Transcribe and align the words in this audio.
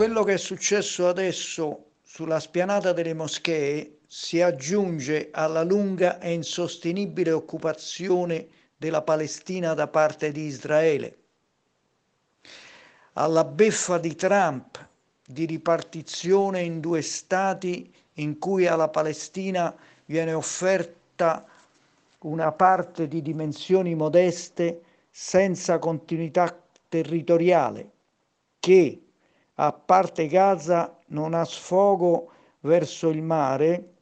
quello 0.00 0.24
che 0.24 0.32
è 0.32 0.38
successo 0.38 1.08
adesso 1.08 1.90
sulla 2.00 2.40
spianata 2.40 2.94
delle 2.94 3.12
moschee 3.12 3.98
si 4.06 4.40
aggiunge 4.40 5.28
alla 5.30 5.62
lunga 5.62 6.18
e 6.20 6.32
insostenibile 6.32 7.32
occupazione 7.32 8.48
della 8.78 9.02
Palestina 9.02 9.74
da 9.74 9.88
parte 9.88 10.32
di 10.32 10.44
Israele, 10.46 11.18
alla 13.12 13.44
beffa 13.44 13.98
di 13.98 14.14
Trump 14.14 14.88
di 15.22 15.44
ripartizione 15.44 16.62
in 16.62 16.80
due 16.80 17.02
stati 17.02 17.92
in 18.14 18.38
cui 18.38 18.66
alla 18.66 18.88
Palestina 18.88 19.76
viene 20.06 20.32
offerta 20.32 21.44
una 22.20 22.52
parte 22.52 23.06
di 23.06 23.20
dimensioni 23.20 23.94
modeste 23.94 24.80
senza 25.10 25.78
continuità 25.78 26.58
territoriale 26.88 27.90
che, 28.58 29.02
a 29.62 29.72
parte 29.72 30.26
Gaza, 30.26 30.96
non 31.08 31.34
ha 31.34 31.44
sfogo 31.44 32.32
verso 32.60 33.10
il 33.10 33.20
mare 33.20 33.92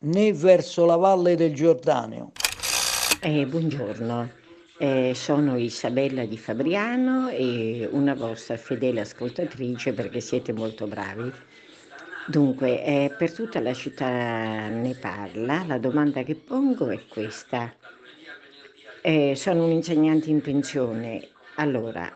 né 0.00 0.34
verso 0.34 0.84
la 0.84 0.96
valle 0.96 1.34
del 1.34 1.54
Giordano. 1.54 2.32
Eh, 3.22 3.46
buongiorno, 3.46 4.30
eh, 4.76 5.12
sono 5.14 5.56
Isabella 5.56 6.26
di 6.26 6.36
Fabriano 6.36 7.30
e 7.30 7.88
una 7.90 8.14
vostra 8.14 8.58
fedele 8.58 9.00
ascoltatrice 9.00 9.94
perché 9.94 10.20
siete 10.20 10.52
molto 10.52 10.86
bravi. 10.86 11.32
Dunque, 12.26 12.84
eh, 12.84 13.14
per 13.16 13.32
tutta 13.32 13.60
la 13.60 13.72
città 13.72 14.68
ne 14.68 14.94
parla, 15.00 15.64
la 15.66 15.78
domanda 15.78 16.22
che 16.22 16.34
pongo 16.34 16.90
è 16.90 17.00
questa. 17.08 17.74
Eh, 19.00 19.32
sono 19.36 19.64
un 19.64 19.70
insegnante 19.70 20.28
in 20.28 20.42
pensione, 20.42 21.28
allora, 21.54 22.12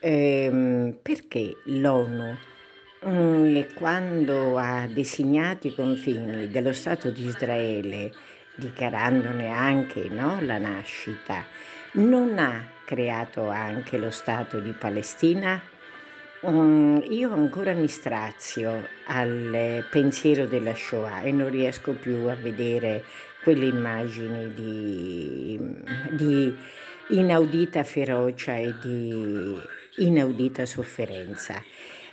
ehm, 0.00 0.98
perché 1.02 1.56
l'ONU 1.64 2.36
mm, 3.06 3.60
quando 3.74 4.56
ha 4.56 4.86
designato 4.86 5.66
i 5.68 5.74
confini 5.74 6.48
dello 6.48 6.72
Stato 6.72 7.10
di 7.10 7.26
Israele, 7.26 8.12
dichiarandone 8.56 9.48
anche 9.48 10.08
no, 10.08 10.40
la 10.40 10.58
nascita, 10.58 11.44
non 11.92 12.38
ha 12.38 12.64
creato 12.84 13.48
anche 13.48 13.98
lo 13.98 14.10
Stato 14.10 14.58
di 14.60 14.72
Palestina? 14.72 15.60
Um, 16.42 17.02
io 17.10 17.32
ancora 17.32 17.74
mi 17.74 17.88
strazio 17.88 18.88
al 19.04 19.86
pensiero 19.90 20.46
della 20.46 20.74
Shoah 20.74 21.20
e 21.20 21.32
non 21.32 21.50
riesco 21.50 21.92
più 21.92 22.28
a 22.28 22.34
vedere 22.34 23.04
quelle 23.42 23.66
immagini 23.66 24.52
di, 24.54 25.58
di 26.10 26.56
inaudita 27.08 27.84
ferocia 27.84 28.56
e 28.56 28.74
di 28.78 29.60
inaudita 30.00 30.66
sofferenza. 30.66 31.62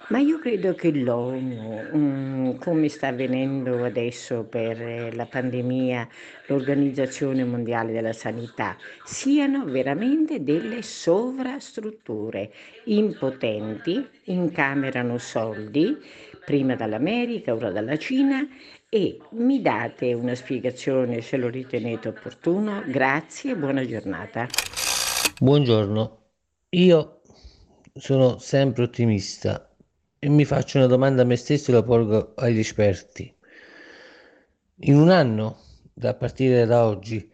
Ma 0.09 0.19
io 0.19 0.39
credo 0.39 0.73
che 0.73 0.89
l'ONU, 0.93 1.89
mm, 1.93 2.55
come 2.59 2.87
sta 2.87 3.07
avvenendo 3.07 3.83
adesso 3.83 4.45
per 4.45 5.13
la 5.13 5.25
pandemia, 5.25 6.07
l'Organizzazione 6.45 7.43
Mondiale 7.43 7.91
della 7.91 8.13
Sanità, 8.13 8.77
siano 9.03 9.65
veramente 9.65 10.41
delle 10.41 10.81
sovrastrutture 10.81 12.53
impotenti, 12.85 14.07
incamerano 14.25 15.17
soldi, 15.17 15.97
prima 16.45 16.75
dall'America, 16.75 17.53
ora 17.53 17.69
dalla 17.69 17.97
Cina, 17.97 18.47
e 18.87 19.19
mi 19.31 19.61
date 19.61 20.13
una 20.13 20.35
spiegazione 20.35 21.19
se 21.19 21.35
lo 21.35 21.49
ritenete 21.49 22.07
opportuno. 22.07 22.81
Grazie 22.87 23.51
e 23.51 23.55
buona 23.57 23.85
giornata. 23.85 24.47
Buongiorno, 25.41 26.17
io 26.69 27.16
sono 27.99 28.37
sempre 28.37 28.83
ottimista 28.83 29.69
e 30.19 30.29
mi 30.29 30.45
faccio 30.45 30.77
una 30.77 30.87
domanda 30.87 31.21
a 31.21 31.25
me 31.25 31.35
stesso 31.35 31.71
e 31.71 31.73
la 31.73 31.83
porgo 31.83 32.33
agli 32.35 32.59
esperti. 32.59 33.33
In 34.81 34.95
un 34.97 35.09
anno, 35.09 35.59
da 35.93 36.13
partire 36.13 36.65
da 36.65 36.85
oggi, 36.85 37.31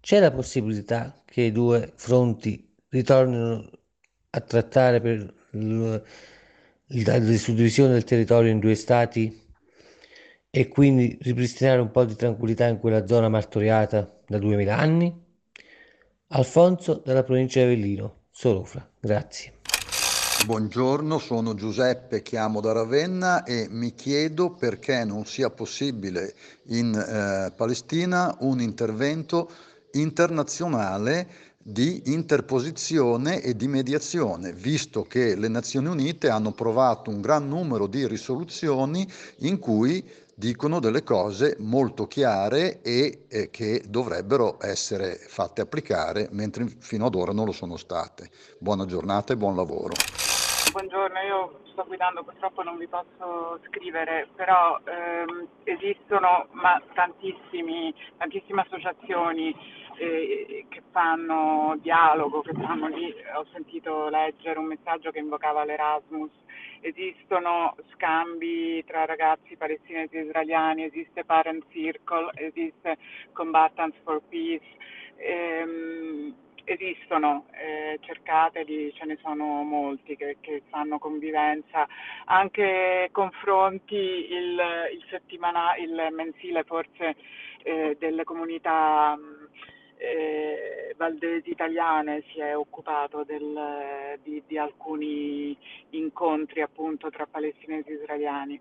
c'è 0.00 0.18
la 0.20 0.32
possibilità 0.32 1.22
che 1.24 1.42
i 1.42 1.52
due 1.52 1.92
fronti 1.96 2.68
ritornino 2.88 3.70
a 4.30 4.40
trattare 4.40 5.00
per 5.00 5.34
la 5.46 7.36
suddivisione 7.36 7.92
del 7.92 8.04
territorio 8.04 8.50
in 8.50 8.58
due 8.58 8.74
stati 8.74 9.48
e 10.50 10.68
quindi 10.68 11.16
ripristinare 11.20 11.80
un 11.80 11.90
po' 11.90 12.04
di 12.04 12.16
tranquillità 12.16 12.66
in 12.66 12.80
quella 12.80 13.06
zona 13.06 13.28
martoriata 13.28 14.20
da 14.26 14.38
duemila 14.38 14.76
anni? 14.76 15.28
Alfonso 16.28 17.02
dalla 17.04 17.22
provincia 17.22 17.60
di 17.60 17.66
Avellino, 17.66 18.24
Solofra, 18.30 18.88
grazie. 18.98 19.59
Buongiorno, 20.46 21.18
sono 21.18 21.54
Giuseppe, 21.54 22.22
chiamo 22.22 22.60
da 22.60 22.72
Ravenna 22.72 23.44
e 23.44 23.68
mi 23.70 23.94
chiedo 23.94 24.50
perché 24.50 25.04
non 25.04 25.26
sia 25.26 25.50
possibile 25.50 26.34
in 26.68 26.94
eh, 26.94 27.52
Palestina 27.54 28.34
un 28.40 28.60
intervento 28.60 29.50
internazionale 29.92 31.28
di 31.58 32.02
interposizione 32.06 33.42
e 33.42 33.54
di 33.54 33.68
mediazione, 33.68 34.52
visto 34.52 35.02
che 35.02 35.36
le 35.36 35.48
Nazioni 35.48 35.88
Unite 35.88 36.30
hanno 36.30 36.52
provato 36.52 37.10
un 37.10 37.20
gran 37.20 37.46
numero 37.46 37.86
di 37.86 38.08
risoluzioni 38.08 39.06
in 39.40 39.58
cui 39.58 40.02
dicono 40.34 40.80
delle 40.80 41.02
cose 41.02 41.56
molto 41.58 42.06
chiare 42.06 42.80
e 42.80 43.26
eh, 43.28 43.50
che 43.50 43.84
dovrebbero 43.86 44.56
essere 44.62 45.20
fatte 45.28 45.60
applicare, 45.60 46.28
mentre 46.32 46.66
fino 46.78 47.04
ad 47.04 47.14
ora 47.14 47.32
non 47.32 47.44
lo 47.44 47.52
sono 47.52 47.76
state. 47.76 48.30
Buona 48.58 48.86
giornata 48.86 49.34
e 49.34 49.36
buon 49.36 49.54
lavoro. 49.54 49.92
Buongiorno, 50.70 51.18
io 51.20 51.60
sto 51.72 51.84
guidando, 51.84 52.22
purtroppo 52.22 52.62
non 52.62 52.78
vi 52.78 52.86
posso 52.86 53.58
scrivere, 53.66 54.28
però 54.36 54.78
ehm, 54.84 55.48
esistono 55.64 56.46
ma, 56.52 56.80
tantissime 56.94 57.92
associazioni 58.54 59.52
eh, 59.96 60.66
che 60.68 60.82
fanno 60.92 61.76
dialogo, 61.80 62.42
che 62.42 62.52
fanno 62.52 62.86
lì, 62.86 63.12
ho 63.34 63.44
sentito 63.52 64.08
leggere 64.10 64.60
un 64.60 64.66
messaggio 64.66 65.10
che 65.10 65.18
invocava 65.18 65.64
l'Erasmus, 65.64 66.30
esistono 66.82 67.74
scambi 67.94 68.84
tra 68.84 69.06
ragazzi 69.06 69.56
palestinesi 69.56 70.18
e 70.18 70.22
israeliani, 70.22 70.84
esiste 70.84 71.24
Parent 71.24 71.64
Circle, 71.72 72.30
esiste 72.34 72.96
Combatants 73.32 73.98
for 74.04 74.22
Peace. 74.28 74.78
Ehm, 75.16 76.34
esistono, 76.72 77.46
eh, 77.52 77.98
cercateli, 78.00 78.92
ce 78.94 79.04
ne 79.04 79.18
sono 79.22 79.62
molti 79.62 80.16
che, 80.16 80.36
che, 80.40 80.62
fanno 80.68 80.98
convivenza, 80.98 81.86
anche 82.26 83.08
confronti 83.12 83.94
il, 83.94 84.60
il, 84.92 85.04
settimana, 85.10 85.76
il 85.76 86.08
mensile 86.12 86.64
forse 86.64 87.16
eh, 87.62 87.96
delle 87.98 88.24
comunità 88.24 89.18
eh, 89.96 90.94
valdesi 90.96 91.50
italiane 91.50 92.24
si 92.32 92.40
è 92.40 92.56
occupato 92.56 93.22
del, 93.24 94.18
di, 94.22 94.42
di 94.46 94.56
alcuni 94.56 95.56
incontri 95.90 96.62
appunto 96.62 97.10
tra 97.10 97.26
palestinesi 97.30 97.90
e 97.90 97.94
israeliani. 97.94 98.60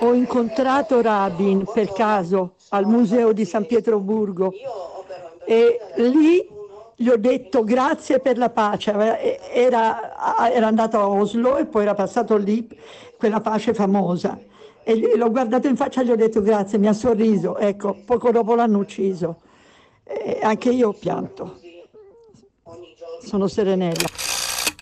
Ho 0.00 0.12
incontrato 0.12 1.00
Rabin 1.00 1.64
per 1.72 1.92
caso 1.92 2.56
al 2.70 2.84
museo 2.84 3.32
di 3.32 3.44
San 3.44 3.64
Pietroburgo 3.64 4.52
e 5.46 5.78
lì 5.96 6.53
gli 6.96 7.08
ho 7.08 7.16
detto 7.16 7.64
grazie 7.64 8.20
per 8.20 8.38
la 8.38 8.50
pace, 8.50 8.92
era, 9.50 10.50
era 10.52 10.66
andato 10.66 10.98
a 10.98 11.08
Oslo 11.08 11.56
e 11.56 11.66
poi 11.66 11.82
era 11.82 11.94
passato 11.94 12.36
lì 12.36 12.68
quella 13.16 13.40
pace 13.40 13.74
famosa. 13.74 14.38
E 14.82 15.16
l'ho 15.16 15.30
guardato 15.30 15.66
in 15.66 15.76
faccia 15.76 16.02
e 16.02 16.04
gli 16.04 16.10
ho 16.10 16.16
detto 16.16 16.42
grazie, 16.42 16.78
mi 16.78 16.88
ha 16.88 16.92
sorriso, 16.92 17.56
ecco, 17.56 17.96
poco 18.04 18.30
dopo 18.30 18.54
l'hanno 18.54 18.78
ucciso. 18.78 19.40
E 20.04 20.38
anche 20.42 20.70
io 20.70 20.88
ho 20.88 20.92
pianto. 20.92 21.58
Sono 23.20 23.46
Serenella. 23.46 24.06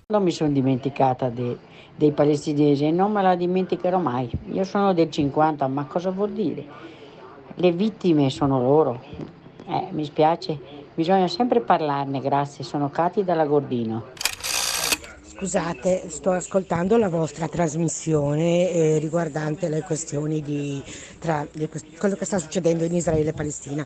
Non 0.09 0.25
mi 0.25 0.33
sono 0.33 0.51
dimenticata 0.51 1.29
dei, 1.29 1.57
dei 1.95 2.11
palestinesi 2.11 2.85
e 2.85 2.91
non 2.91 3.13
me 3.13 3.23
la 3.23 3.37
dimenticherò 3.37 3.99
mai. 3.99 4.29
Io 4.51 4.65
sono 4.65 4.93
del 4.93 5.11
50, 5.11 5.67
ma 5.69 5.87
cosa 5.87 6.11
vuol 6.11 6.33
dire? 6.33 6.65
Le 7.55 7.71
vittime 7.71 8.29
sono 8.29 8.61
loro. 8.61 9.01
Eh, 9.67 9.89
mi 9.91 10.05
spiace, 10.05 10.83
Bisogna 10.95 11.27
sempre 11.27 11.63
parlarne, 11.63 12.21
grazie. 12.21 12.65
Sono 12.65 12.91
Cati 12.91 13.25
dalla 13.25 13.47
Gordino. 13.47 14.11
Scusate, 15.43 16.05
sto 16.09 16.33
ascoltando 16.33 16.99
la 16.99 17.09
vostra 17.09 17.49
trasmissione 17.49 18.71
eh, 18.71 18.99
riguardante 18.99 19.69
le 19.69 19.81
questioni 19.81 20.41
di 20.41 20.81
tra, 21.19 21.45
le, 21.53 21.69
quello 21.99 22.15
che 22.15 22.27
sta 22.27 22.39
succedendo 22.39 22.85
in 22.85 22.95
Israele 22.95 23.31
e 23.31 23.33
Palestina. 23.33 23.85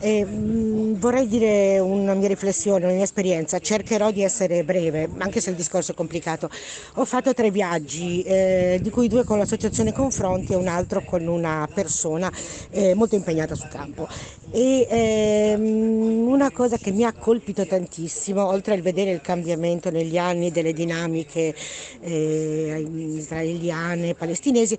E, 0.00 0.24
mh, 0.24 0.98
vorrei 0.98 1.28
dire 1.28 1.78
una 1.78 2.14
mia 2.14 2.28
riflessione, 2.28 2.86
una 2.86 2.94
mia 2.94 3.04
esperienza, 3.04 3.58
cercherò 3.58 4.10
di 4.10 4.22
essere 4.22 4.64
breve, 4.64 5.08
anche 5.18 5.40
se 5.40 5.50
il 5.50 5.56
discorso 5.56 5.92
è 5.92 5.94
complicato. 5.94 6.48
Ho 6.94 7.04
fatto 7.04 7.34
tre 7.34 7.50
viaggi, 7.50 8.22
eh, 8.22 8.78
di 8.80 8.90
cui 8.90 9.08
due 9.08 9.24
con 9.24 9.38
l'associazione 9.38 9.92
Confronti 9.92 10.54
e 10.54 10.56
un 10.56 10.68
altro 10.68 11.02
con 11.04 11.26
una 11.26 11.68
persona 11.72 12.32
eh, 12.70 12.94
molto 12.94 13.14
impegnata 13.14 13.54
sul 13.54 13.68
campo. 13.68 14.08
E 14.50 14.86
ehm, 14.88 16.26
una 16.26 16.50
cosa 16.50 16.78
che 16.78 16.90
mi 16.90 17.04
ha 17.04 17.12
colpito 17.12 17.66
tantissimo, 17.66 18.46
oltre 18.46 18.72
al 18.72 18.80
vedere 18.80 19.10
il 19.10 19.20
cambiamento 19.20 19.90
negli 19.90 20.16
anni 20.16 20.50
delle 20.50 20.72
dinamiche 20.72 21.54
eh, 22.00 22.88
israeliane, 23.14 24.14
palestinesi, 24.14 24.78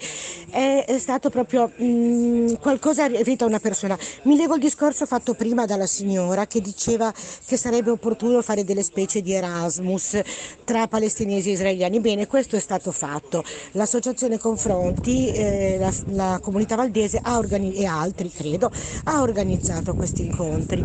è, 0.49 0.97
stato 0.97 1.29
proprio 1.29 1.71
mh, 1.75 2.55
qualcosa 2.59 3.05
riferito 3.05 3.43
a 3.43 3.47
una 3.47 3.59
persona. 3.59 3.95
Mi 4.23 4.37
leggo 4.37 4.55
il 4.55 4.61
discorso 4.61 5.05
fatto 5.05 5.35
prima 5.35 5.67
dalla 5.67 5.85
signora 5.85 6.47
che 6.47 6.61
diceva 6.61 7.13
che 7.45 7.55
sarebbe 7.55 7.91
opportuno 7.91 8.41
fare 8.41 8.63
delle 8.63 8.83
specie 8.83 9.21
di 9.21 9.33
Erasmus 9.33 10.19
tra 10.63 10.87
palestinesi 10.87 11.49
e 11.49 11.53
israeliani. 11.53 11.99
Bene, 11.99 12.25
questo 12.25 12.55
è 12.55 12.59
stato 12.59 12.91
fatto. 12.91 13.43
L'associazione 13.73 14.39
Confronti, 14.39 15.31
eh, 15.31 15.77
la, 15.79 15.93
la, 16.07 16.39
comunità 16.41 16.75
valdese 16.75 17.21
organi- 17.25 17.75
e 17.75 17.85
altri, 17.85 18.31
credo, 18.31 18.71
ha 19.03 19.21
organizzato 19.21 19.57
organizzato 19.59 19.93
questi 19.93 20.23
incontri. 20.23 20.83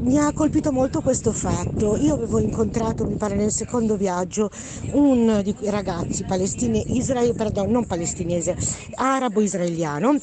Mi 0.00 0.16
ha 0.18 0.32
colpito 0.32 0.70
molto 0.70 1.00
questo 1.00 1.32
fatto. 1.32 1.96
Io 1.96 2.14
avevo 2.14 2.38
incontrato, 2.38 3.04
mi 3.04 3.16
pare 3.16 3.34
nel 3.34 3.50
secondo 3.50 3.96
viaggio, 3.96 4.50
un 4.92 5.40
di 5.42 5.54
quei 5.54 5.70
ragazzi 5.70 6.24
palestinesi, 6.24 6.96
Israele, 6.96 7.32
pardon, 7.32 7.70
non 7.70 7.84
palestinese, 7.84 8.56
arabo-israeliano 8.94 10.20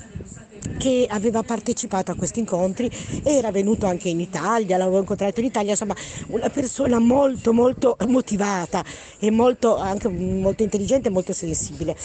che 0.77 1.05
aveva 1.09 1.43
partecipato 1.43 2.11
a 2.11 2.15
questi 2.15 2.39
incontri, 2.39 2.89
era 3.23 3.51
venuto 3.51 3.85
anche 3.85 4.09
in 4.09 4.19
Italia, 4.19 4.77
l'avevo 4.77 4.99
incontrato 4.99 5.39
in 5.39 5.45
Italia, 5.45 5.71
insomma 5.71 5.95
una 6.27 6.49
persona 6.49 6.99
molto 6.99 7.53
molto 7.53 7.95
motivata 8.07 8.83
e 9.19 9.29
molto, 9.29 9.77
anche 9.77 10.09
molto 10.09 10.63
intelligente 10.63 11.09
e 11.09 11.11
molto 11.11 11.33
sensibile 11.33 11.95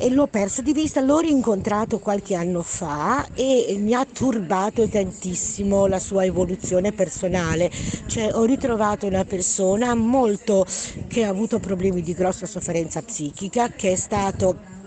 e 0.00 0.08
l'ho 0.08 0.26
perso 0.28 0.62
di 0.62 0.72
vista, 0.72 1.02
l'ho 1.02 1.18
rincontrato 1.18 1.98
qualche 1.98 2.34
anno 2.34 2.62
fa 2.62 3.26
e 3.34 3.76
mi 3.78 3.92
ha 3.92 4.06
turbato 4.10 4.88
tantissimo 4.88 5.86
la 5.86 5.98
sua 5.98 6.24
evoluzione 6.24 6.92
personale, 6.92 7.70
cioè 8.06 8.34
ho 8.34 8.44
ritrovato 8.44 9.06
una 9.06 9.24
persona 9.24 9.94
molto 9.94 10.64
che 11.06 11.24
ha 11.24 11.28
avuto 11.28 11.58
problemi 11.58 12.00
di 12.00 12.14
grossa 12.14 12.46
sofferenza 12.46 13.02
psichica, 13.02 13.68
che 13.68 13.92
è 13.92 13.96
stato 13.96 14.78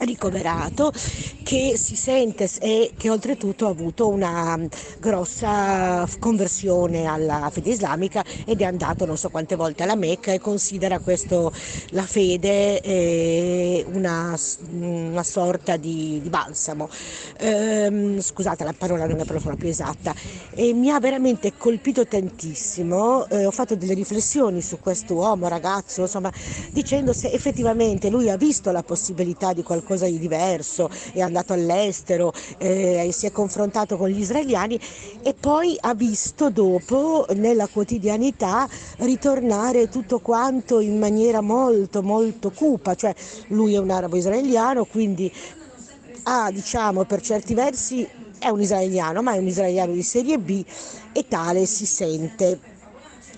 ricoverato 0.00 0.92
che 1.42 1.76
si 1.76 1.96
sente 1.96 2.48
e 2.60 2.92
che 2.96 3.10
oltretutto 3.10 3.66
ha 3.66 3.70
avuto 3.70 4.08
una 4.08 4.58
grossa 4.98 6.06
conversione 6.18 7.06
alla 7.06 7.48
fede 7.50 7.70
islamica 7.70 8.24
ed 8.44 8.60
è 8.60 8.64
andato 8.64 9.04
non 9.04 9.16
so 9.16 9.30
quante 9.30 9.56
volte 9.56 9.82
alla 9.82 9.96
Mecca 9.96 10.32
e 10.32 10.38
considera 10.38 10.98
questo 10.98 11.52
la 11.90 12.02
fede 12.02 12.80
eh, 12.80 13.84
una, 13.92 14.38
una, 14.70 15.22
sorta 15.22 15.76
di, 15.76 16.20
di 16.22 16.28
balsamo. 16.28 16.88
Ehm, 17.38 18.20
scusate 18.20 18.64
la 18.64 18.74
parola 18.76 19.06
non 19.06 19.20
è 19.20 19.24
proprio 19.24 19.68
esatta 19.68 20.14
e 20.54 20.72
mi 20.72 20.90
ha 20.90 20.98
veramente 20.98 21.52
colpito 21.56 22.06
tantissimo, 22.06 23.26
eh, 23.28 23.46
ho 23.46 23.50
fatto 23.50 23.74
delle 23.74 23.94
riflessioni 23.94 24.62
su 24.62 24.78
questo 24.78 25.14
uomo, 25.14 25.48
ragazzo, 25.48 26.02
insomma 26.02 26.32
dicendo 26.70 27.12
se 27.12 27.30
effettivamente 27.30 28.08
lui 28.08 28.30
ha 28.30 28.36
visto 28.36 28.70
la 28.70 28.82
possibilità 28.82 29.52
di 29.52 29.62
qualcosa 29.62 29.89
qualcosa 29.90 30.06
di 30.06 30.18
diverso, 30.18 30.88
è 31.12 31.20
andato 31.20 31.52
all'estero, 31.52 32.32
eh, 32.58 33.10
si 33.12 33.26
è 33.26 33.32
confrontato 33.32 33.96
con 33.96 34.08
gli 34.08 34.20
israeliani 34.20 34.78
e 35.22 35.34
poi 35.34 35.76
ha 35.80 35.94
visto 35.94 36.50
dopo 36.50 37.26
nella 37.34 37.66
quotidianità 37.66 38.68
ritornare 38.98 39.88
tutto 39.88 40.20
quanto 40.20 40.78
in 40.78 40.98
maniera 40.98 41.40
molto 41.40 42.02
molto 42.02 42.50
cupa, 42.50 42.94
cioè 42.94 43.14
lui 43.48 43.74
è 43.74 43.78
un 43.78 43.90
arabo 43.90 44.16
israeliano, 44.16 44.84
quindi 44.84 45.32
ha 46.24 46.50
diciamo 46.52 47.04
per 47.04 47.20
certi 47.20 47.54
versi 47.54 48.06
è 48.38 48.48
un 48.48 48.60
israeliano, 48.60 49.22
ma 49.22 49.34
è 49.34 49.38
un 49.38 49.46
israeliano 49.46 49.92
di 49.92 50.02
serie 50.02 50.38
B 50.38 50.64
e 51.12 51.26
tale 51.26 51.66
si 51.66 51.84
sente 51.84 52.58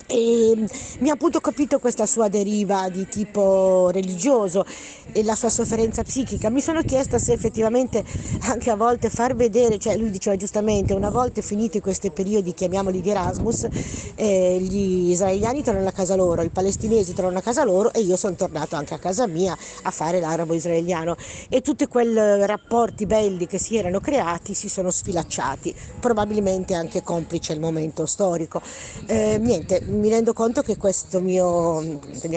e 0.07 0.67
mi 0.99 1.09
ha 1.09 1.13
appunto 1.13 1.39
capito 1.39 1.79
questa 1.79 2.05
sua 2.05 2.27
deriva 2.27 2.89
di 2.89 3.07
tipo 3.07 3.89
religioso 3.91 4.65
e 5.11 5.23
la 5.23 5.35
sua 5.35 5.49
sofferenza 5.49 6.03
psichica. 6.03 6.49
Mi 6.49 6.61
sono 6.61 6.81
chiesta 6.81 7.19
se 7.19 7.33
effettivamente 7.33 8.03
anche 8.41 8.69
a 8.69 8.75
volte 8.75 9.09
far 9.09 9.35
vedere, 9.35 9.77
cioè 9.77 9.97
lui 9.97 10.09
diceva 10.09 10.35
giustamente, 10.35 10.93
una 10.93 11.09
volta 11.09 11.41
finiti 11.41 11.79
questi 11.79 12.11
periodi, 12.11 12.53
chiamiamoli 12.53 13.01
di 13.01 13.09
Erasmus, 13.09 13.67
eh, 14.15 14.57
gli 14.59 15.11
israeliani 15.11 15.63
tornano 15.63 15.87
a 15.87 15.91
casa 15.91 16.15
loro, 16.15 16.41
i 16.41 16.49
palestinesi 16.49 17.13
tornano 17.13 17.37
a 17.37 17.41
casa 17.41 17.63
loro 17.63 17.93
e 17.93 18.01
io 18.01 18.15
sono 18.15 18.35
tornato 18.35 18.75
anche 18.75 18.93
a 18.93 18.99
casa 18.99 19.27
mia 19.27 19.55
a 19.83 19.91
fare 19.91 20.19
l'arabo 20.19 20.53
israeliano 20.53 21.15
e 21.49 21.61
tutti 21.61 21.87
quei 21.87 22.13
rapporti 22.13 23.05
belli 23.05 23.47
che 23.47 23.57
si 23.57 23.77
erano 23.77 23.99
creati 23.99 24.53
si 24.53 24.69
sono 24.69 24.89
sfilacciati, 24.89 25.73
probabilmente 25.99 26.73
anche 26.73 27.03
complice 27.03 27.53
il 27.53 27.59
momento 27.59 28.05
storico. 28.05 28.61
Eh, 29.05 29.37
niente, 29.39 29.81
mi 29.93 30.09
rendo 30.09 30.33
conto 30.33 30.61
che 30.61 30.77
questa 30.77 31.19
mia 31.19 31.41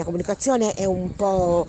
comunicazione 0.03 0.73
è 0.73 0.85
un 0.85 1.15
po', 1.15 1.65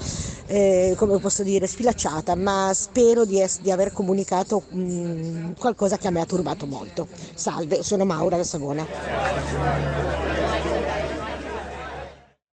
eh, 0.47 0.95
come 0.97 1.19
posso 1.19 1.43
dire, 1.43 1.67
sfilacciata, 1.67 2.35
ma 2.35 2.71
spero 2.75 3.25
di, 3.25 3.41
es- 3.41 3.61
di 3.61 3.71
aver 3.71 3.93
comunicato 3.93 4.63
mh, 4.69 4.81
mm, 4.81 5.51
qualcosa 5.59 5.97
che 5.97 6.07
a 6.07 6.11
me 6.11 6.21
ha 6.21 6.27
turbato 6.27 6.67
molto. 6.67 7.09
Salve, 7.35 7.83
sono 7.83 8.05
Maura 8.05 8.37
da 8.37 8.45
Savona. 8.45 10.38